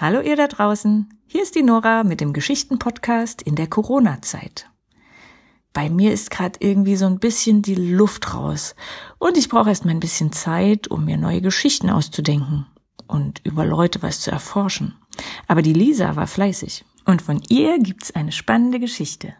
[0.00, 4.70] Hallo ihr da draußen, hier ist die Nora mit dem Geschichtenpodcast in der Corona-Zeit.
[5.74, 8.74] Bei mir ist gerade irgendwie so ein bisschen die Luft raus
[9.18, 12.66] und ich brauche erst mal ein bisschen Zeit, um mir neue Geschichten auszudenken
[13.08, 14.96] und über Leute was zu erforschen.
[15.46, 19.34] Aber die Lisa war fleißig und von ihr gibt's eine spannende Geschichte.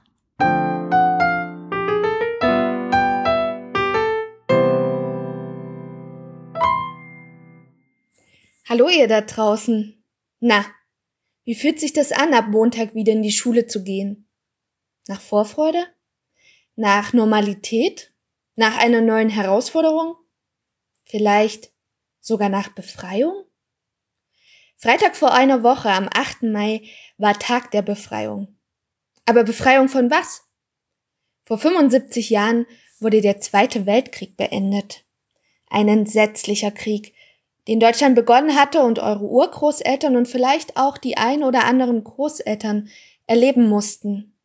[8.68, 9.99] Hallo ihr da draußen.
[10.40, 10.64] Na,
[11.44, 14.28] wie fühlt sich das an, ab Montag wieder in die Schule zu gehen?
[15.06, 15.86] Nach Vorfreude?
[16.76, 18.12] Nach Normalität?
[18.56, 20.16] Nach einer neuen Herausforderung?
[21.04, 21.72] Vielleicht
[22.20, 23.44] sogar nach Befreiung?
[24.76, 26.44] Freitag vor einer Woche, am 8.
[26.44, 26.82] Mai,
[27.18, 28.58] war Tag der Befreiung.
[29.26, 30.44] Aber Befreiung von was?
[31.44, 32.66] Vor 75 Jahren
[32.98, 35.04] wurde der Zweite Weltkrieg beendet.
[35.66, 37.14] Ein entsetzlicher Krieg,
[37.70, 42.88] den Deutschland begonnen hatte und eure Urgroßeltern und vielleicht auch die ein oder anderen Großeltern
[43.28, 44.36] erleben mussten.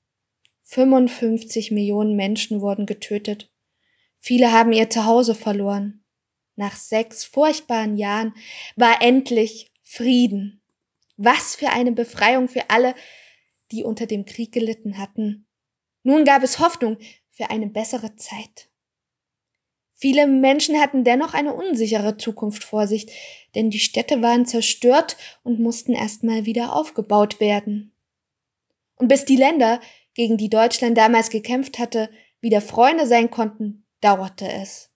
[0.65, 3.51] 55 Millionen Menschen wurden getötet.
[4.19, 6.03] Viele haben ihr Zuhause verloren.
[6.55, 8.35] Nach sechs furchtbaren Jahren
[8.75, 10.61] war endlich Frieden.
[11.17, 12.93] Was für eine Befreiung für alle,
[13.71, 15.47] die unter dem Krieg gelitten hatten.
[16.03, 16.97] Nun gab es Hoffnung
[17.31, 18.69] für eine bessere Zeit.
[19.97, 23.07] Viele Menschen hatten dennoch eine unsichere Zukunft vor sich,
[23.55, 27.95] denn die Städte waren zerstört und mussten erstmal wieder aufgebaut werden.
[28.97, 29.79] Und bis die Länder,
[30.13, 32.09] gegen die Deutschland damals gekämpft hatte,
[32.41, 34.91] wieder Freunde sein konnten, dauerte es.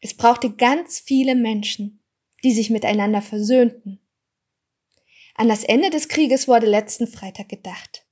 [0.00, 2.02] Es brauchte ganz viele Menschen,
[2.44, 4.00] die sich miteinander versöhnten.
[5.34, 8.06] An das Ende des Krieges wurde letzten Freitag gedacht.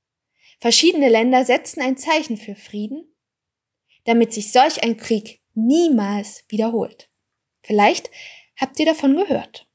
[0.59, 3.15] Verschiedene Länder setzten ein Zeichen für Frieden,
[4.05, 7.09] damit sich solch ein Krieg niemals wiederholt.
[7.63, 8.11] Vielleicht
[8.57, 9.67] habt ihr davon gehört.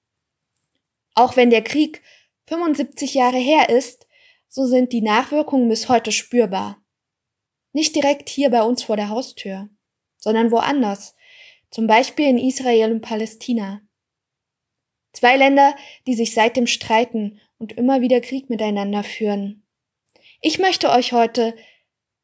[1.14, 2.02] Auch wenn der Krieg
[2.46, 4.06] 75 Jahre her ist,
[4.48, 6.82] so sind die Nachwirkungen bis heute spürbar.
[7.72, 9.68] Nicht direkt hier bei uns vor der Haustür,
[10.18, 11.14] sondern woanders,
[11.70, 13.82] zum Beispiel in Israel und Palästina.
[15.12, 15.76] Zwei Länder,
[16.06, 19.64] die sich seitdem streiten und immer wieder Krieg miteinander führen.
[20.40, 21.54] Ich möchte euch heute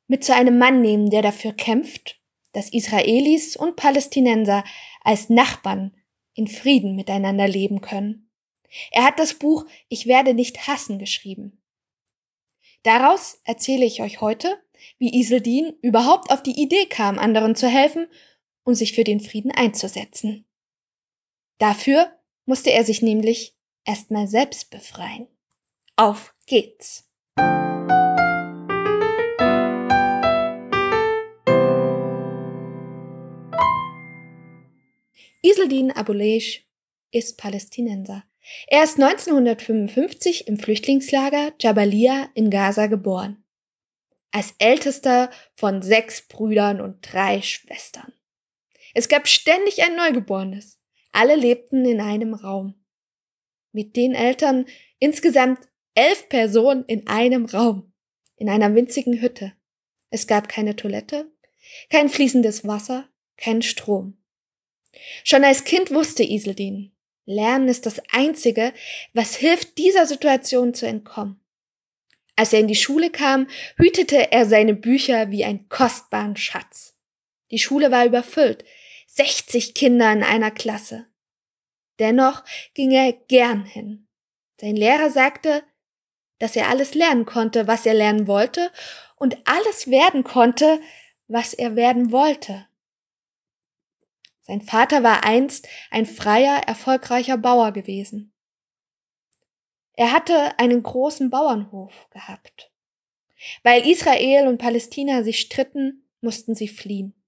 [0.08, 2.20] mit zu einem Mann nehmen, der dafür kämpft
[2.56, 4.64] dass Israelis und Palästinenser
[5.02, 5.94] als Nachbarn
[6.32, 8.30] in Frieden miteinander leben können.
[8.92, 11.62] Er hat das Buch Ich werde nicht hassen geschrieben.
[12.82, 14.58] Daraus erzähle ich euch heute,
[14.98, 18.06] wie Iseldin überhaupt auf die Idee kam, anderen zu helfen
[18.64, 20.46] und sich für den Frieden einzusetzen.
[21.58, 22.10] Dafür
[22.46, 25.28] musste er sich nämlich erstmal selbst befreien.
[25.96, 27.06] Auf geht's!
[35.42, 36.66] Iseldin Abuleish
[37.10, 38.24] ist Palästinenser.
[38.68, 43.44] Er ist 1955 im Flüchtlingslager Jabalia in Gaza geboren.
[44.30, 48.12] Als ältester von sechs Brüdern und drei Schwestern.
[48.94, 50.80] Es gab ständig ein Neugeborenes.
[51.12, 52.74] Alle lebten in einem Raum.
[53.72, 54.66] Mit den Eltern
[54.98, 55.60] insgesamt
[55.94, 57.92] elf Personen in einem Raum.
[58.36, 59.52] In einer winzigen Hütte.
[60.10, 61.30] Es gab keine Toilette,
[61.90, 64.16] kein fließendes Wasser, kein Strom.
[65.24, 66.92] Schon als Kind wusste Iseldin,
[67.26, 68.72] Lernen ist das Einzige,
[69.12, 71.40] was hilft, dieser Situation zu entkommen.
[72.36, 76.96] Als er in die Schule kam, hütete er seine Bücher wie einen kostbaren Schatz.
[77.50, 78.64] Die Schule war überfüllt,
[79.08, 81.06] 60 Kinder in einer Klasse.
[81.98, 84.06] Dennoch ging er gern hin.
[84.60, 85.64] Sein Lehrer sagte,
[86.38, 88.70] dass er alles lernen konnte, was er lernen wollte,
[89.16, 90.80] und alles werden konnte,
[91.26, 92.66] was er werden wollte.
[94.46, 98.32] Sein Vater war einst ein freier, erfolgreicher Bauer gewesen.
[99.94, 102.70] Er hatte einen großen Bauernhof gehabt.
[103.64, 107.20] Weil Israel und Palästina sich stritten, mussten sie fliehen.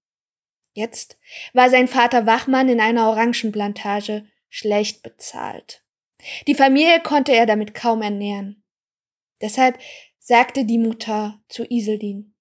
[0.74, 1.18] Jetzt
[1.54, 5.82] war sein Vater Wachmann in einer Orangenplantage, schlecht bezahlt.
[6.46, 8.62] Die Familie konnte er damit kaum ernähren.
[9.40, 9.76] Deshalb
[10.20, 12.34] sagte die Mutter zu Iseldin,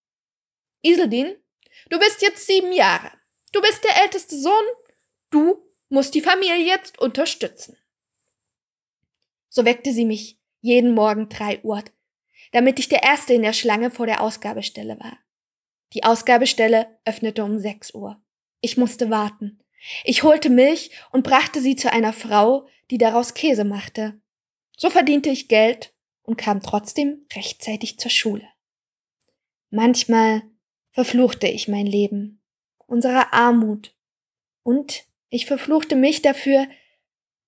[0.83, 1.35] Iseldin,
[1.89, 3.11] du bist jetzt sieben Jahre.
[3.57, 4.53] Du bist der älteste Sohn,
[5.31, 7.75] du musst die Familie jetzt unterstützen.
[9.49, 11.83] So weckte sie mich jeden Morgen drei Uhr,
[12.51, 15.17] damit ich der Erste in der Schlange vor der Ausgabestelle war.
[15.93, 18.21] Die Ausgabestelle öffnete um sechs Uhr.
[18.61, 19.59] Ich musste warten.
[20.03, 24.21] Ich holte Milch und brachte sie zu einer Frau, die daraus Käse machte.
[24.77, 28.47] So verdiente ich Geld und kam trotzdem rechtzeitig zur Schule.
[29.71, 30.43] Manchmal
[30.91, 32.36] verfluchte ich mein Leben
[32.87, 33.95] unserer Armut.
[34.63, 36.67] Und ich verfluchte mich dafür,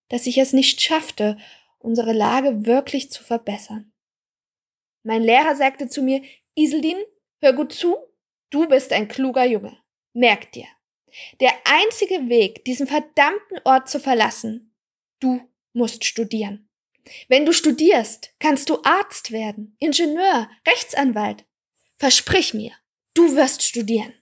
[0.09, 1.37] dass ich es nicht schaffte
[1.79, 3.91] unsere Lage wirklich zu verbessern.
[5.03, 6.21] Mein Lehrer sagte zu mir,
[6.55, 6.97] Iseldin,
[7.41, 7.95] hör gut zu,
[8.49, 9.77] du bist ein kluger Junge.
[10.13, 10.67] Merk dir,
[11.39, 14.75] der einzige Weg, diesen verdammten Ort zu verlassen,
[15.19, 15.41] du
[15.73, 16.69] musst studieren.
[17.27, 21.45] Wenn du studierst, kannst du Arzt werden, Ingenieur, Rechtsanwalt.
[21.97, 22.73] Versprich mir,
[23.13, 24.13] du wirst studieren.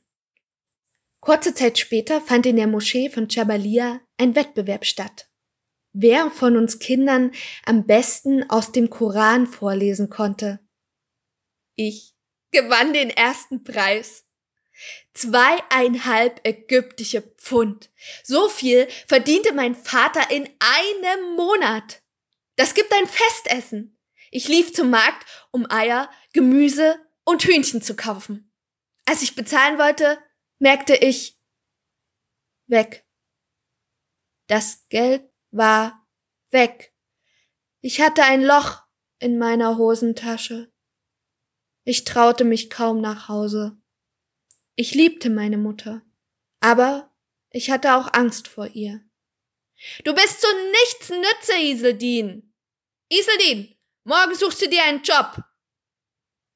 [1.19, 5.29] Kurze Zeit später fand in der Moschee von Chabalia ein Wettbewerb statt.
[5.93, 7.31] Wer von uns Kindern
[7.65, 10.59] am besten aus dem Koran vorlesen konnte.
[11.75, 12.13] Ich
[12.51, 14.25] gewann den ersten Preis.
[15.13, 17.89] Zweieinhalb ägyptische Pfund.
[18.23, 22.03] So viel verdiente mein Vater in einem Monat.
[22.55, 23.99] Das gibt ein Festessen.
[24.29, 28.51] Ich lief zum Markt, um Eier, Gemüse und Hühnchen zu kaufen.
[29.05, 30.19] Als ich bezahlen wollte,
[30.59, 31.39] merkte ich
[32.67, 33.05] weg.
[34.47, 36.07] Das Geld war
[36.51, 36.93] weg.
[37.81, 38.83] Ich hatte ein Loch
[39.19, 40.71] in meiner Hosentasche.
[41.83, 43.77] Ich traute mich kaum nach Hause.
[44.75, 46.01] Ich liebte meine Mutter,
[46.59, 47.15] aber
[47.49, 49.01] ich hatte auch Angst vor ihr.
[50.03, 52.53] Du bist zu nichts Nütze, Iseldin.
[53.09, 55.41] Iseldin, morgen suchst du dir einen Job.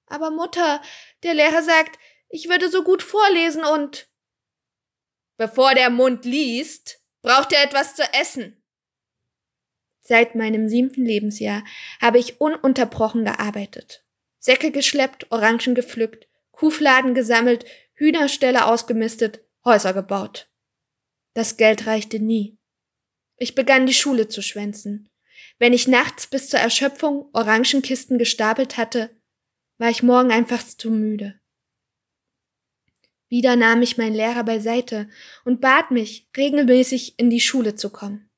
[0.07, 0.81] Aber Mutter,
[1.24, 1.98] der Lehrer sagt,
[2.31, 4.10] ich würde so gut vorlesen und.
[5.38, 8.62] Bevor der Mund liest, braucht er etwas zu essen.
[10.01, 11.63] Seit meinem siebten Lebensjahr
[12.01, 14.06] habe ich ununterbrochen gearbeitet.
[14.39, 20.50] Säcke geschleppt, Orangen gepflückt, Kuhfladen gesammelt, Hühnerställe ausgemistet, Häuser gebaut.
[21.34, 22.57] Das Geld reichte nie.
[23.38, 25.10] Ich begann die Schule zu schwänzen.
[25.60, 29.16] Wenn ich nachts bis zur Erschöpfung Orangenkisten gestapelt hatte,
[29.77, 31.40] war ich morgen einfach zu müde.
[33.31, 35.10] Wieder nahm ich meinen Lehrer beiseite
[35.45, 38.30] und bat mich, regelmäßig in die Schule zu kommen.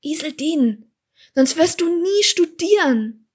[0.00, 0.92] Iseldin,
[1.34, 3.28] sonst wirst du nie studieren.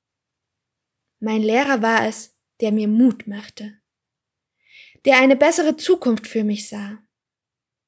[1.20, 3.82] Mein Lehrer war es, der mir Mut machte
[5.06, 6.98] der eine bessere Zukunft für mich sah.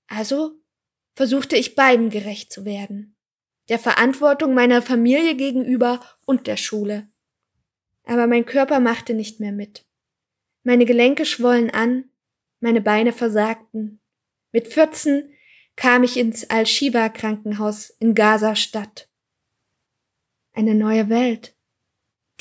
[0.07, 0.61] Also
[1.15, 3.17] versuchte ich beiden gerecht zu werden,
[3.69, 7.09] der Verantwortung meiner Familie gegenüber und der Schule.
[8.03, 9.85] Aber mein Körper machte nicht mehr mit.
[10.63, 12.09] Meine Gelenke schwollen an,
[12.59, 13.99] meine Beine versagten.
[14.51, 15.33] Mit 14
[15.75, 19.09] kam ich ins Al-Shiva Krankenhaus in Gaza-Stadt.
[20.53, 21.55] Eine neue Welt.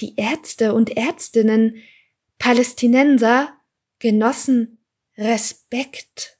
[0.00, 1.82] Die Ärzte und Ärztinnen,
[2.38, 3.54] Palästinenser,
[3.98, 4.78] genossen
[5.16, 6.38] Respekt.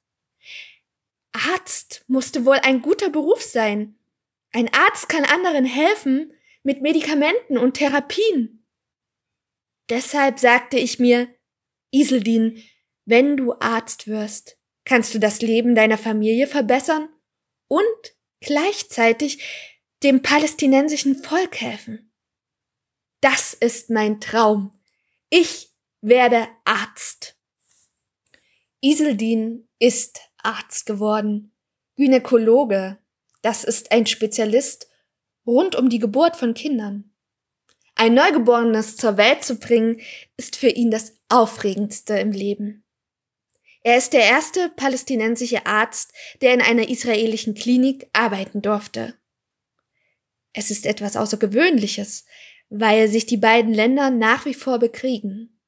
[1.33, 3.99] Arzt musste wohl ein guter Beruf sein.
[4.53, 6.33] Ein Arzt kann anderen helfen
[6.63, 8.67] mit Medikamenten und Therapien.
[9.89, 11.29] Deshalb sagte ich mir,
[11.91, 12.63] Iseldin,
[13.07, 17.09] wenn du Arzt wirst, kannst du das Leben deiner Familie verbessern
[17.69, 19.43] und gleichzeitig
[20.03, 22.13] dem palästinensischen Volk helfen.
[23.21, 24.79] Das ist mein Traum.
[25.31, 25.71] Ich
[26.01, 27.37] werde Arzt.
[28.81, 31.53] Iseldin ist Arzt geworden,
[31.97, 32.99] Gynäkologe,
[33.43, 34.89] das ist ein Spezialist
[35.47, 37.13] rund um die Geburt von Kindern.
[37.95, 40.01] Ein Neugeborenes zur Welt zu bringen,
[40.37, 42.86] ist für ihn das Aufregendste im Leben.
[43.87, 49.17] Er ist der erste palästinensische Arzt, der in einer israelischen Klinik arbeiten durfte.
[50.53, 52.27] Es ist etwas Außergewöhnliches,
[52.69, 55.63] weil sich die beiden Länder nach wie vor bekriegen.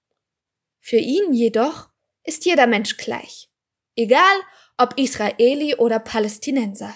[0.80, 1.90] Für ihn jedoch
[2.24, 3.52] ist jeder Mensch gleich.
[3.94, 4.40] Egal
[4.78, 6.92] ob Israeli oder Palästinenser.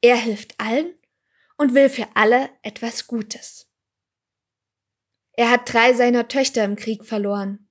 [0.00, 0.94] Er hilft allen
[1.56, 3.68] und will für alle etwas Gutes.
[5.32, 7.68] Er hat drei seiner Töchter im Krieg verloren.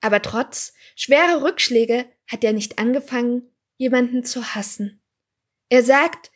[0.00, 5.02] Aber trotz schwerer Rückschläge hat er nicht angefangen, jemanden zu hassen.
[5.68, 6.30] Er sagt,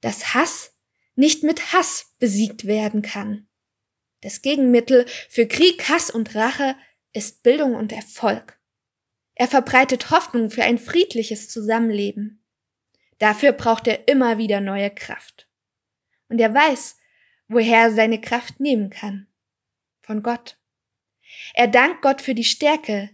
[0.00, 0.76] dass Hass
[1.14, 3.48] nicht mit Hass besiegt werden kann.
[4.20, 6.76] Das Gegenmittel für Krieg, Hass und Rache
[7.12, 8.58] ist Bildung und Erfolg.
[9.34, 12.44] Er verbreitet Hoffnung für ein friedliches Zusammenleben.
[13.18, 15.48] Dafür braucht er immer wieder neue Kraft.
[16.28, 16.96] Und er weiß,
[17.48, 19.26] woher er seine Kraft nehmen kann.
[20.00, 20.58] Von Gott.
[21.54, 23.10] Er dankt Gott für die Stärke,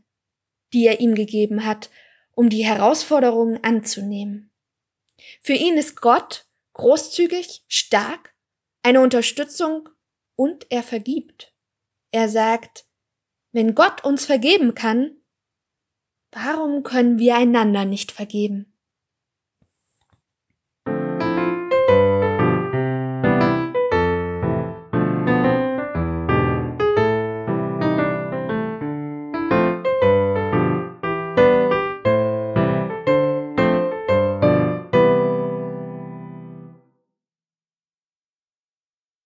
[0.73, 1.91] die er ihm gegeben hat,
[2.33, 4.53] um die Herausforderungen anzunehmen.
[5.43, 8.35] Für ihn ist Gott großzügig, stark,
[8.83, 9.89] eine Unterstützung
[10.37, 11.55] und er vergibt.
[12.13, 12.87] Er sagt,
[13.53, 15.21] wenn Gott uns vergeben kann,
[16.33, 18.73] Warum können wir einander nicht vergeben?